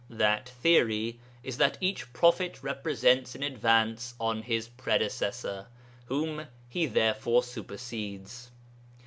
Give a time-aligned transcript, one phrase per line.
[0.09, 5.67] That theory is that each prophet represents an advance on his predecessor,
[6.05, 8.49] whom he therefore supersedes.